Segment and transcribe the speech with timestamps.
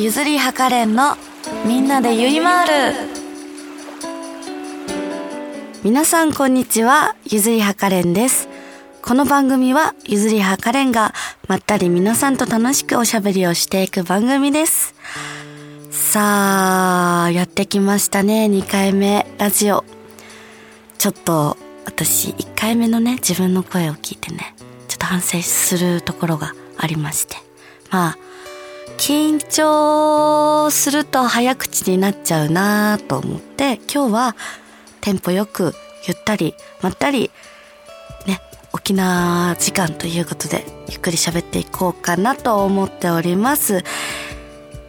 [0.00, 1.16] ゆずりはかれんの
[1.66, 2.94] みんなでゆいまーる。
[5.82, 8.48] 皆さんこんにちはゆずりはかれんです。
[9.02, 11.14] この番組はゆずりはかれんが
[11.48, 14.94] まったり皆さんと楽しくおしゃべりをしていく番組です。
[15.90, 19.84] さあやってきましたね2回目ラジオ。
[20.98, 24.54] ちょっと私1回目のね自分の声を聞いてね
[24.86, 27.34] ちょっと反省するところがありまして。
[27.90, 28.18] まあ
[28.98, 34.36] 緊張すると早口になっちゃうなと思って今日は
[35.00, 35.72] テンポよく
[36.06, 37.30] ゆったりまったり
[38.26, 38.40] ね
[38.72, 43.84] 沖縄時間ということでゆっくり喋っていこうかなと思っております。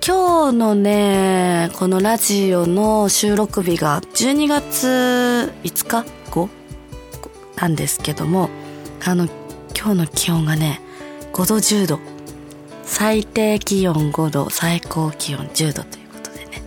[0.05, 6.05] 今日のねこのラジオの収録日が12月5日？
[6.31, 6.49] 後
[7.57, 8.49] なんですけども
[9.05, 9.25] あの
[9.77, 10.81] 今日の気温がね
[11.33, 12.18] 5度10度。
[12.89, 16.63] 最低気温5度最高気温10度ということでね。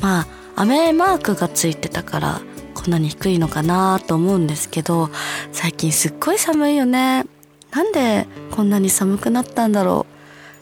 [0.00, 2.40] まあ雨マークがついてたから
[2.74, 5.10] こんなに低いのかなと思うんですけど
[5.52, 7.26] 最近すっごい寒いよね。
[7.70, 10.06] なんでこんなに寒くなったんだろ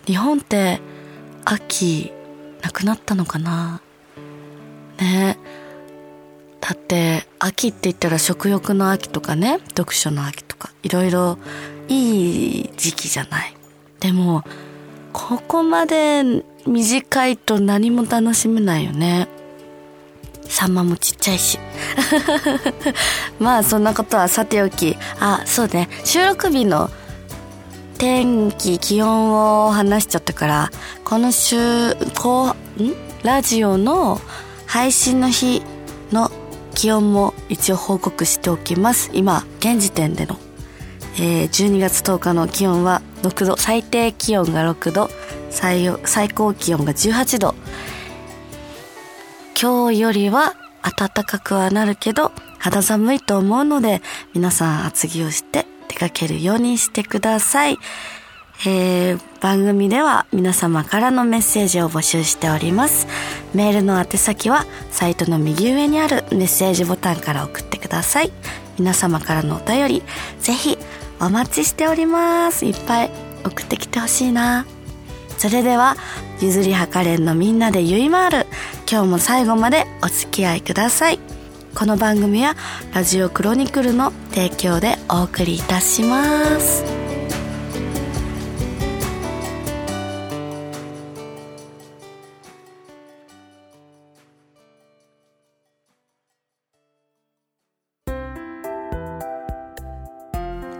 [0.05, 0.07] う。
[0.07, 0.81] 日本って
[1.45, 2.13] 秋
[2.61, 3.81] なくなったのかな。
[4.99, 5.39] ね。
[6.61, 11.39] だって秋って言ったら食欲の秋とかね読書の秋とかいろいろ
[11.89, 13.57] いい時期じゃない。
[14.01, 14.43] でも
[15.19, 16.23] ここまで
[16.67, 19.29] 短いと何も楽しめないよね。
[20.45, 21.59] サンマもちっちゃいし。
[23.41, 24.95] まあそんなことはさておき。
[25.19, 25.89] あ、そうね。
[26.05, 26.91] 収録日の
[27.97, 30.71] 天気、気温を話しちゃったから、
[31.03, 32.95] この週、こう、ん？
[33.23, 34.21] ラジオの
[34.67, 35.63] 配信の日
[36.13, 36.31] の
[36.75, 39.09] 気温も一応報告しておきます。
[39.15, 40.39] 今、現時点での
[41.19, 45.11] えー、12月10日の気温は6度最低気温が6度
[45.51, 47.55] 最最高気温が18度。
[49.61, 54.03] 今日よりは暖かくはなるけど肌寒いと思うので
[54.35, 57.79] 皆さん厚着をして出かけるようにしてください、
[58.67, 63.07] えー、番組では皆様からのメッセージを募集しております。
[63.55, 68.33] メールの宛先はサイトの右上にあるメッセージボタンから送ってください。
[68.79, 70.03] 皆様からのお便り
[70.39, 70.79] ぜひ
[71.21, 72.67] お待ちしております。
[72.67, 73.11] いっぱい
[73.45, 74.67] 送ってきてほしいな。
[75.39, 75.97] それでは
[76.41, 78.47] ゆずりはかれんのみんなでゆいまーる。
[78.91, 81.19] 今日も最後までお付き合いください。
[81.75, 82.57] この番組は
[82.95, 86.96] ラジオクロニクルの提供でお送りいたします。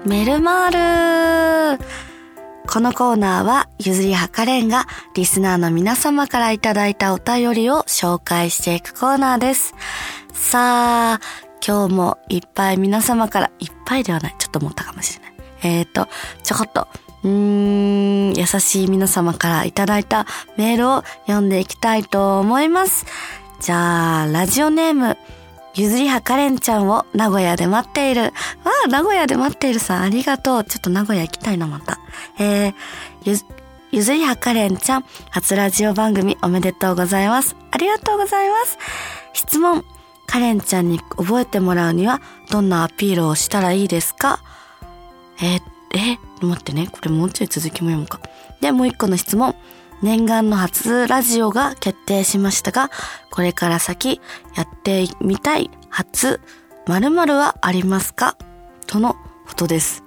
[0.07, 1.85] メルマール
[2.69, 9.75] このコーナーは、ゆずりはかれんが、リスナーの皆様からいただいたお便りを紹介していくコーナーです。
[10.33, 11.21] さあ、
[11.67, 15.33] 今日もいっぱい皆様から、いっぱいではない、ちょっと思ったかもしれない。
[15.63, 16.09] えっ、ー、と、
[16.45, 16.87] ちょこっと、
[17.25, 17.31] うー
[18.31, 20.25] ん、優しい皆様からいただいた
[20.57, 23.07] メールを読んでいきたいと思います。
[23.61, 25.19] じゃあ、ラジオネーム、
[25.77, 28.23] ゆずりはかれんちゃんを名古屋で待っている。
[28.23, 28.33] わ
[28.87, 30.65] あ、名古屋で待っているさん、ありがとう。
[30.65, 31.99] ちょっと名古屋行きたいな、また。
[32.39, 32.75] えー、
[33.25, 33.37] ゆ、
[33.93, 37.57] ゆずりはかれんちゃん、初ラジオ番組おめでとうございます。
[37.71, 38.79] ありがとうございます。
[39.35, 39.85] 質問。
[40.27, 44.41] カレンちゃんに覚えてもらうには、どんなアピールをしたらいいですか？
[45.41, 45.61] えー、
[45.95, 46.89] え、待ってね。
[46.91, 48.19] これもうちょい続きも読むか。
[48.63, 49.55] で、もう一個の質問。
[50.03, 52.91] 念願の初ラジオが決定しましたが、
[53.31, 54.21] これから先
[54.55, 56.41] やってみたい初
[56.87, 58.37] 〇〇はありますか？
[58.87, 59.15] との
[59.47, 60.03] ことです。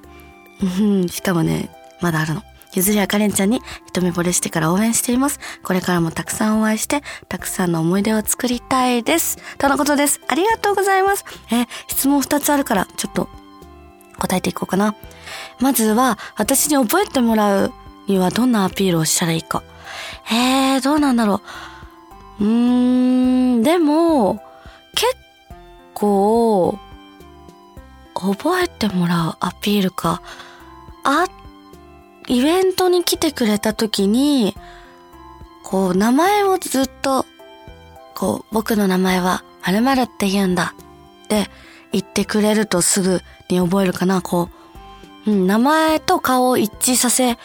[1.10, 1.70] しかもね、
[2.02, 2.44] まだあるの。
[2.74, 5.40] ゆずりあかれんちゃんに一目惚れしてから応援しています。
[5.64, 9.38] これからもたくさんお会いして、たくさんの思い出を作りたいです。
[9.58, 10.22] とのことです。
[10.28, 11.26] ありがとうございます。
[11.52, 13.28] え質問二つあるから、ちょっと
[14.20, 14.94] 答えていこうかな。
[15.60, 17.74] まずは、私に覚えてもらう
[18.08, 19.64] にはどんなアピールをしたらいいか。
[20.32, 21.42] えー、どうなんだろ
[22.40, 22.44] う。
[22.44, 24.42] うーん、でも、
[24.96, 25.16] 結
[25.94, 26.78] 構、
[28.14, 30.22] 覚えてもらうアピールか。
[31.04, 31.26] あ、
[32.28, 34.56] イベントに来てくれた時に、
[35.64, 37.26] こう、名前をずっと、
[38.16, 40.74] こう、僕の名前は〇〇って言うんだ
[41.24, 41.50] って
[41.92, 44.22] 言ってくれるとすぐに覚えるかな。
[44.22, 44.50] こ
[45.26, 47.38] う、うん、名前と顔を一致させ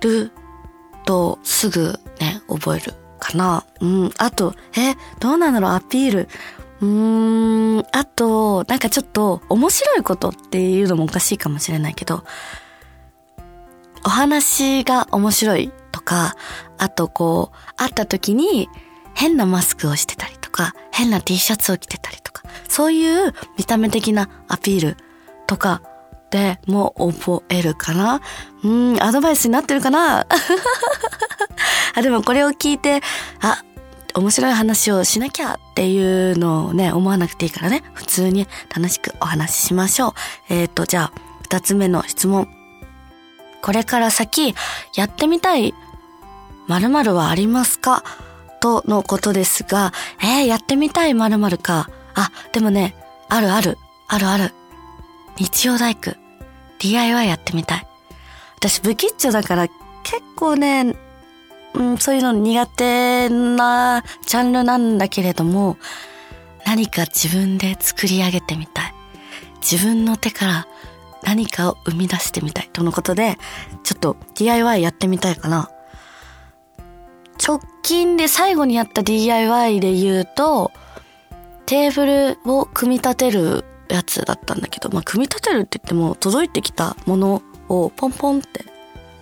[0.00, 0.32] る
[1.04, 3.64] とすぐね、覚えるかな。
[3.80, 4.10] うん。
[4.18, 6.28] あと、え、どうなんだろう、アピール。
[6.80, 12.24] うーん、あと、なんかちょっと面白いことっていうのもおかしいかもしれないけど、
[14.04, 16.36] お話が面白いとか、
[16.78, 18.68] あとこう、会った時に
[19.14, 24.96] 変なマスクをしてたりとか、変な T シャツを着てたりとか、そういう見た目的なアピール
[25.46, 25.82] とか
[26.34, 28.20] でもう覚えるかな？
[28.64, 30.26] うん、アドバイスになってるかな？
[31.94, 33.02] あ、でもこれを聞いて、
[33.40, 33.62] あ、
[34.14, 40.12] 面白い話をしなきゃっていうのをね、思わなくていいからね、普通に楽しくお話ししましょう。
[40.48, 42.48] えっ、ー、と、じゃあ、二つ目の質問。
[43.62, 44.56] これから先、
[44.96, 45.72] やってみたい
[46.66, 48.02] 〇〇はありますか？
[48.60, 51.88] とのことですが、えー、やってみたい〇〇か。
[52.16, 52.96] あ、でもね、
[53.28, 53.78] あるある、
[54.08, 54.52] あるある。
[55.36, 56.23] 日曜大工。
[56.78, 57.86] DIY やってみたい。
[58.56, 60.96] 私、不吉祥だから結構ね、
[61.74, 65.76] うん、そういうの苦手なジャンルなんだけれども、
[66.64, 68.94] 何か自分で作り上げてみたい。
[69.60, 70.66] 自分の手から
[71.22, 73.38] 何かを生み出してみたいとのことで、
[73.82, 75.70] ちょっと DIY やってみたいかな。
[77.44, 80.70] 直近で最後にやった DIY で言うと、
[81.66, 88.64] テーブルを組み立てるやつだったんだけど、まあ、組み立てるって言っても届いてきたものをポンポンって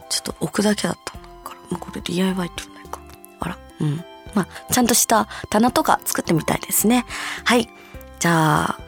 [0.09, 1.19] ちょっと置くだけだったか
[1.55, 3.01] ら、まあ、これ DIY って言うんないか。
[3.41, 4.05] あら、うん。
[4.35, 7.05] まあ、ちゃんとした棚とか作ってみたいですね。
[7.45, 7.69] はい。
[8.19, 8.81] じゃあ、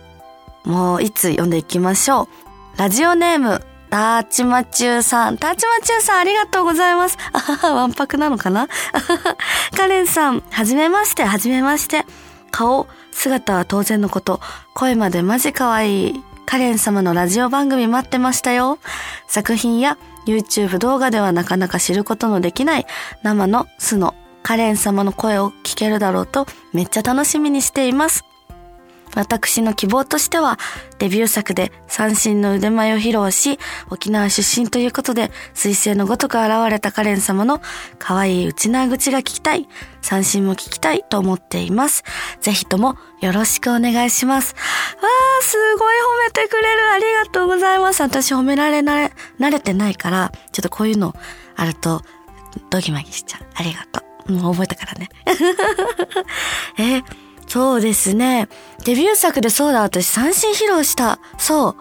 [0.64, 2.28] もういつ読んでいきましょ
[2.76, 2.78] う。
[2.78, 5.38] ラジオネーム、ターチマチューさん。
[5.38, 7.16] ターチマチューさん、ありがとうございます。
[7.32, 8.68] あはは、わんぱくなのかな？
[9.76, 12.04] カレンさん、はじめまして、はじめまして。
[12.54, 14.40] 顔、姿は当然のこと。
[14.74, 16.22] 声までマジ可愛い。
[16.46, 18.78] カレン様のラジオ番組待ってましたよ。
[19.26, 22.86] 作品や YouTube 動画ではなかなか知ることのできない
[23.24, 24.14] 生の素の
[24.44, 28.24] カレン様の声を聞けるだろうとめっちゃ楽しみにしています。
[29.14, 30.58] 私の希望としては、
[30.98, 33.58] デビュー作で三振の腕前を披露し、
[33.90, 37.60] 沖縄出身ということで、水星のごとく現れたカレン様の
[37.98, 39.68] 可愛い内縄口が聞きたい、
[40.02, 42.04] 三振も聞きたいと思っています。
[42.40, 44.54] ぜひともよろしくお願いします。
[44.54, 46.90] わー、すごい褒めてくれる。
[46.90, 48.02] ありがとうございます。
[48.02, 51.14] 私褒められなれ、慣れてないから、ちょっとこういうの
[51.56, 52.02] あると、
[52.70, 53.46] ドギマギしちゃう。
[53.54, 54.32] ありがとう。
[54.32, 55.08] もう覚えたからね。
[56.78, 57.23] えー
[57.54, 58.48] そうですね。
[58.84, 61.20] デビュー作でそうだ、私三振披露した。
[61.38, 61.76] そう。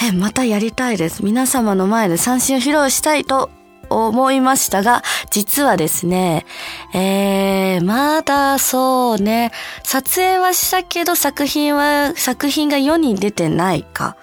[0.00, 1.24] え、またやりたいです。
[1.24, 3.50] 皆様の前で三振を披露したいと
[3.90, 5.02] 思いましたが、
[5.32, 6.46] 実はですね、
[6.94, 9.50] えー、まだそうね、
[9.82, 14.16] 撮影はしたけど作品は、作品が世に出てないか。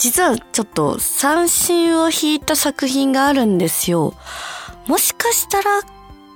[0.00, 4.14] 実はちょっと三振を弾いた作品があるんですよ。
[4.88, 5.82] もしかしたら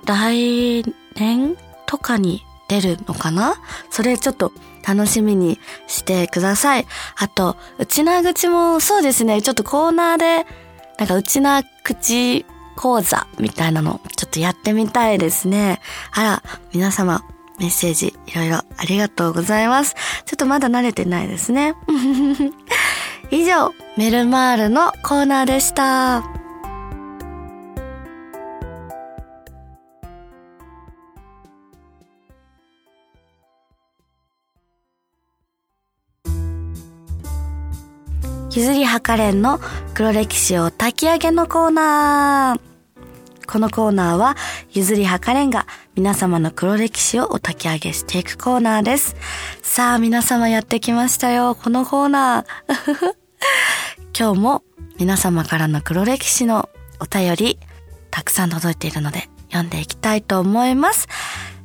[0.05, 0.85] 来
[1.17, 2.45] 年とかに
[2.81, 3.55] 出るのかな？
[3.89, 4.51] それちょっと
[4.87, 6.85] 楽しみにしてください。
[7.17, 10.45] あと、内な口もそうですね、ちょっとコーナーで、
[10.97, 15.79] なんか内な口講座みたいなの、ちょっとやってみたいですね。
[16.11, 16.43] あら、
[16.73, 17.23] 皆様、
[17.59, 19.95] メッセージいろいろありがとうございます。
[20.25, 21.75] ちょっとまだ慣れてないですね。
[23.31, 26.23] 以上、メルマールのコーナーでした。
[38.55, 39.59] ゆずりはかれんの
[39.95, 43.47] 黒歴史を炊き上げのコーナー。
[43.47, 44.35] このコーナーは、
[44.71, 49.15] ゆずりはかれんが皆様の黒歴史をお炊き上げしていくコーナーです。
[49.63, 51.55] さあ、皆様やってきましたよ。
[51.55, 53.15] このコーナー。
[54.15, 54.63] 今日も
[54.99, 56.69] 皆様からの黒歴史の
[56.99, 57.59] お便り、
[58.11, 61.07] たくさん届いているので、読んでいきたいと思います。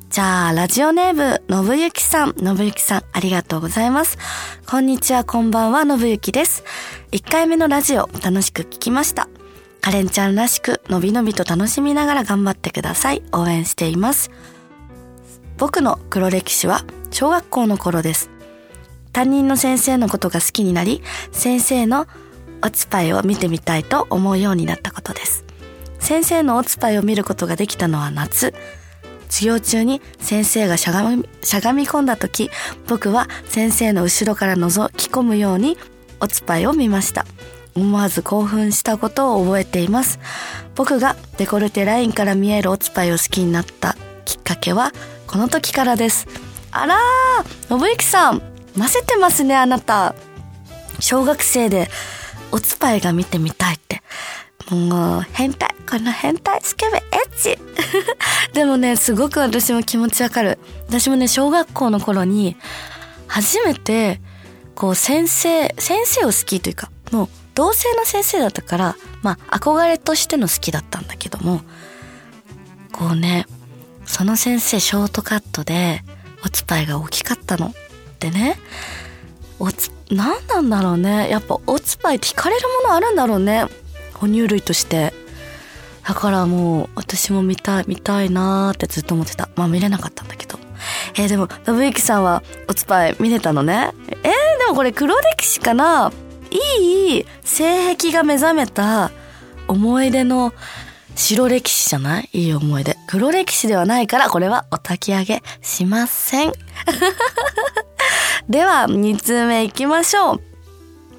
[0.09, 4.17] じゃあ、ラジオネーム、のぶゆきさん、のぶゆきさん、ありがとうございます。
[4.65, 6.63] こんにちは、こんばんは、のぶゆきです。
[7.11, 9.29] 1回目のラジオ、楽しく聞きました。
[9.81, 13.21] カレンちゃんらしく、のびのびと楽しみながら頑張ってください。
[13.31, 14.31] 応援しています。
[15.59, 18.31] 僕の黒歴史は、小学校の頃です。
[19.13, 22.07] 担任の先生のことが好きになり、先生の
[22.63, 25.45] おつぱいを見てみたいと思うようになったことです。
[25.99, 28.55] 先生のおつぱいを見ることができたのは夏。
[29.29, 32.49] 授業中に先生がしゃがみ、しゃがみ込んだ時、
[32.87, 35.77] 僕は先生の後ろから覗き込むように
[36.19, 37.25] おつぱいを見ました。
[37.75, 40.19] 思わず興奮したことを覚えています。
[40.75, 43.95] 僕がデコルテラインから見えるおつぱいを好きになった
[44.25, 44.91] きっかけは
[45.27, 46.27] この時からです。
[46.71, 48.41] あらー、信之さん、
[48.75, 50.15] ませてますね、あなた。
[50.99, 51.89] 小学生で
[52.51, 53.78] おつぱいが見てみたい。
[54.75, 55.75] もう、変態。
[55.89, 57.57] この変態スケベエッチ。
[58.53, 60.59] でもね、すごく私も気持ちわかる。
[60.87, 62.55] 私もね、小学校の頃に、
[63.27, 64.21] 初めて、
[64.75, 71.61] こう、先生、先生を好きというか、もう、同性の先生だったから、まあ、憧れとしての好きだったんだけど、も、
[72.91, 73.47] こうね、
[74.05, 76.03] その先生ショートカットで、
[76.45, 77.73] おつぱいが大きかったの。
[78.19, 78.59] でね、
[79.59, 81.29] おつ、何なんだろうね。
[81.29, 83.65] やっぱおつぱいって惹かれるものあるんだろうね。
[84.19, 85.13] 哺乳類として。
[86.07, 89.49] だからもう私も見たい、見たいなーってずっと思ってた。
[89.55, 90.57] まあ見れなかったんだけど。
[91.15, 93.91] えー、でも、信之さんはおつぱい見れたのね？
[94.09, 94.31] えー、で
[94.69, 96.11] もこれ黒歴史かな？
[96.49, 99.11] いい性癖が目覚めた
[99.67, 100.51] 思い出の
[101.15, 102.29] 白歴史じゃない？
[102.33, 102.97] いい思い出。
[103.07, 106.53] 黒歴史ではないからこれはお焚き上げしません。
[108.49, 110.41] では、2通目行きましょう。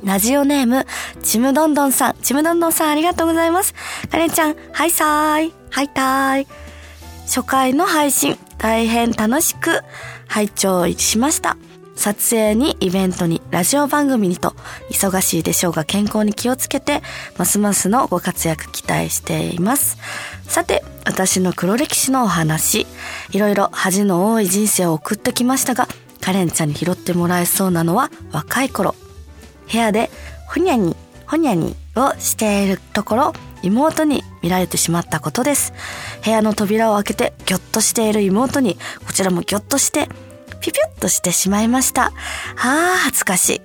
[0.04, 0.86] ラジオネーム、
[1.22, 2.16] ちむどんどんさん。
[2.22, 3.74] ちむどんどんさんありがとうございます。
[4.10, 5.54] カレンちゃん、はいさーい。
[5.70, 6.46] はいたーい。
[7.26, 9.82] 初回の配信、大変楽しく
[10.26, 11.56] 拝聴しました。
[11.96, 14.54] 撮影にイベントにラジオ番組にと
[14.90, 17.02] 忙しいでしょうが健康に気をつけて
[17.36, 19.98] ますますのご活躍期待しています。
[20.48, 22.86] さて、私の黒歴史のお話、
[23.32, 25.88] いろいろ恥の多い人生を送ってきましたが、
[26.22, 28.94] カレンちゃんに拾ってもらえそうなのは若い頃。
[29.70, 30.10] 部屋で
[30.48, 30.96] ほにゃに、
[31.26, 35.72] ほにゃにをしているところ、妹に見られてしまったことです。
[36.24, 40.08] 部屋の扉を開けてギョッとしている妹に、こちらもギョッとして、
[40.60, 42.06] ピピュッとしてしまいました。
[42.06, 42.10] あ
[42.56, 43.62] あ、恥ずかしい。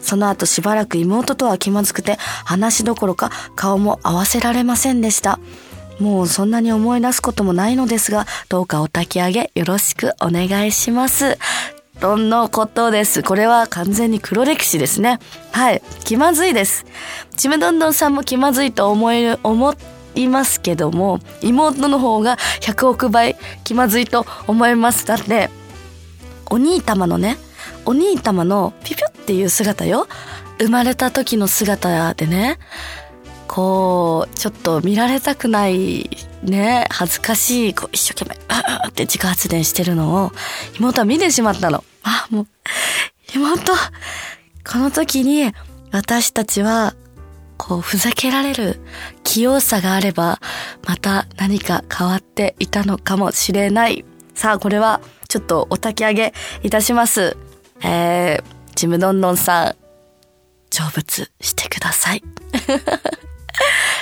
[0.00, 5.38] その後しばらく妹とは気まずくて話どころか顔も合わせられませんでした。
[5.98, 11.38] もうそんなに思い出すこともないのですが、どうかお焚き上げよろしくお願いします。
[12.00, 13.24] とのことです。
[13.24, 15.18] これは完全に黒歴史ですね。
[15.50, 15.82] はい。
[16.04, 16.86] 気まずいです。
[17.36, 19.74] ちむどんどんさんも気まずいと思える、思
[20.14, 25.06] いますけども、妹の方が100億倍気まずいと思います。
[25.06, 25.50] だって、
[26.50, 27.36] お兄玉のね、
[27.84, 30.06] お兄玉のピピュっていう姿よ。
[30.60, 32.58] 生まれた時の姿でね、
[33.48, 40.32] こう、ちょっと見られたくない、ね、恥ずかしい、こう一生懸命、あーって自家発電してるのを、
[40.78, 41.84] 妹は見てしまったの。
[42.02, 42.46] あ、もう、
[43.34, 43.72] 妹、
[44.70, 45.52] この時に、
[45.90, 46.94] 私たちは、
[47.56, 48.80] こう、ふざけられる
[49.24, 50.40] 器用さがあれば、
[50.86, 54.04] また何か変わっていたのかもしれない。
[54.34, 57.36] さあ、これは、ちょっとお焚き上げいたします。
[57.82, 59.76] えー、ちむどんどんさん、
[60.70, 62.22] 成仏してください。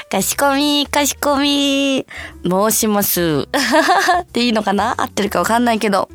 [0.08, 2.06] かしこみ、かしこみ、
[2.48, 3.48] 申します。
[4.22, 4.94] っていいのかな？
[5.00, 6.08] 合ってるかわかんないけど。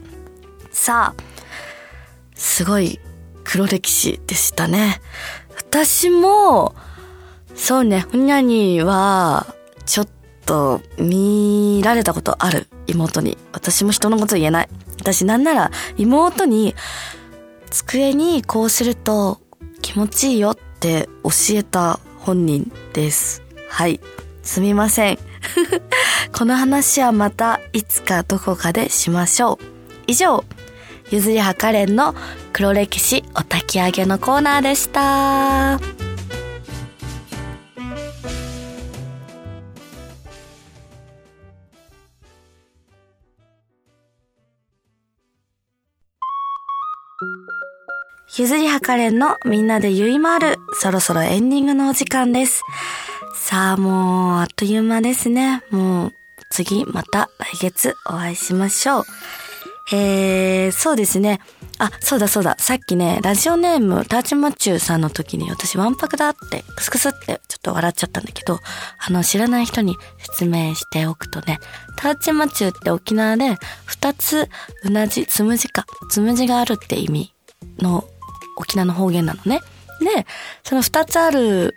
[0.71, 1.23] さあ、
[2.33, 2.99] すごい
[3.43, 5.01] 黒歴史でしたね。
[5.57, 6.73] 私も、
[7.53, 9.55] そうね、ほにゃには、
[9.85, 10.07] ちょっ
[10.45, 12.67] と見られたことある。
[12.87, 13.37] 妹に。
[13.51, 14.69] 私も人のこと言えない。
[14.99, 16.75] 私なんなら妹に
[17.71, 19.39] 机にこうすると
[19.81, 23.41] 気持ちいいよって教えた本人です。
[23.71, 24.01] はい。
[24.43, 25.17] すみません。
[26.37, 29.65] この話はまたいつかどこかでしましょう。
[30.07, 30.43] 以上、
[31.09, 32.13] ゆずりはかれんの
[32.51, 35.79] 黒歴史お焚き上げのコーナーでした。
[48.37, 50.57] ゆずりはかれんのみんなでゆいまる。
[50.73, 52.63] そろそろエンディングのお時間です。
[53.35, 55.63] さあもう、あっという間ですね。
[55.71, 56.13] もう、
[56.49, 59.03] 次また来月お会いしましょう。
[59.93, 61.39] えー、そうですね。
[61.79, 62.55] あ、そうだそうだ。
[62.59, 68.59] さっきね、ラジオネーム、ターチマッチューさんの時に私ワンパクだって、クスクスってちょっと笑っちゃったんだけど、
[68.99, 71.59] あの、知らない人に説明しておくとね、
[71.97, 74.47] ターチマチューって沖縄で二つ
[74.83, 77.33] うなじ、つむじか、つむじがあるって意味
[77.79, 78.05] の
[78.57, 79.61] 沖縄の方言なのね。
[79.99, 80.25] で、
[80.63, 81.75] その二つある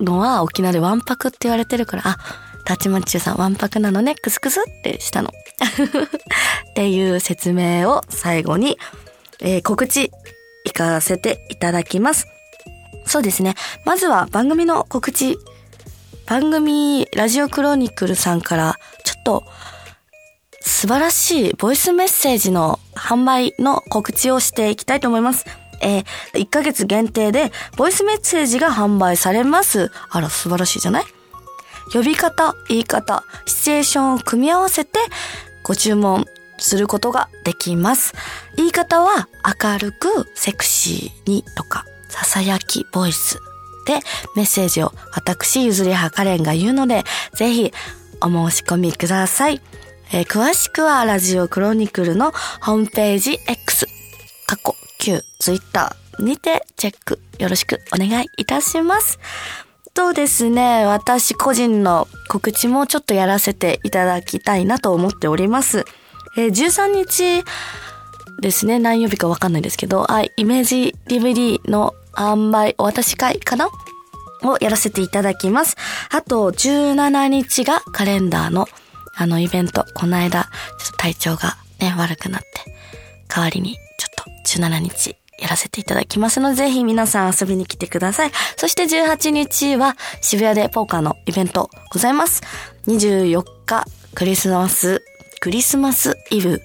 [0.00, 2.18] のは沖縄でワンパクって言われてるから、あ、
[2.64, 5.30] タチマチュさんワンパクなのね、クスクスってしたの。
[6.70, 8.78] っていう説明を最後に、
[9.40, 10.10] えー、告知
[10.64, 12.26] 行かせていただきます。
[13.04, 13.54] そうですね。
[13.84, 15.38] まずは番組の告知。
[16.26, 18.74] 番組ラジオクロニクルさんから
[19.04, 19.44] ちょっと
[20.60, 25.44] 素晴らしいボイスメッセージの販売の告知をしていきたいと思います。
[25.82, 26.04] えー、
[26.34, 29.90] 1ヶ月限定で、ボイスメッセージが販売されます。
[30.10, 31.04] あら、素晴らしいじゃない？
[31.92, 34.98] 呼び方、言い方、シチュエーションを組み合わせて、
[35.62, 36.24] ご注文
[36.58, 38.12] することができます。
[38.56, 39.28] 言い方は、
[39.62, 43.38] 明るく、セクシーにとか、ささやきボイス
[43.86, 44.00] で
[44.34, 47.04] メッセージを私、ゆずりはかれんが言うので、
[47.34, 47.72] ぜひ
[48.20, 49.60] お申し込みください。
[50.12, 53.86] えー、詳しくはラジオクロニクルのホームページ X、
[55.38, 59.18] ツイッターにてチェックよろしくお願いいたします。
[59.94, 65.84] とですね、私個人の告知もちょっとやらせていただきたいなと思っております。
[66.36, 67.44] えー、13日
[68.42, 73.70] ですね、何曜日かわかんないですけど、あ、イメージ DVD の販売お渡し会かな？
[74.42, 75.76] をやらせていただきます。
[76.10, 78.68] あと、17日がカレンダーの
[79.16, 79.86] あのイベント。
[79.94, 80.48] この間、ちょ
[80.88, 82.48] っと体調がね、悪くなって、
[83.28, 84.15] 代わりにちょっと
[84.46, 88.30] 17日やらせていただきますので、ぜひ皆さん遊びに来てください。
[88.56, 92.42] そして18日は渋谷でポーカーのイベントございます。
[92.86, 93.84] 24日
[94.14, 95.02] クリスマス、
[95.40, 96.62] クリスマスイブ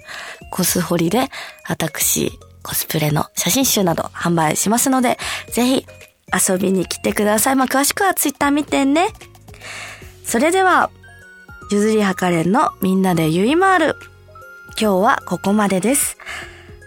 [0.51, 1.29] コスホリで
[1.67, 2.31] 私
[2.63, 5.17] コスプレの写真集など販売しますので、
[5.51, 5.85] ぜひ
[6.31, 7.55] 遊びに来てください。
[7.55, 9.07] まあ、詳しくはツイッター見てね。
[10.23, 10.89] それでは、
[11.71, 13.95] ゆずりはかれんのみんなでゆいまーる。
[14.79, 16.17] 今日はここまでです。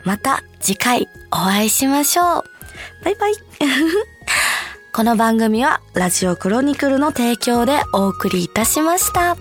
[0.05, 2.45] また次回お会いしましょう。
[3.05, 3.35] バイバイ。
[4.95, 9.37] この番組はラジオクロニクルの提供でお送りいたしました。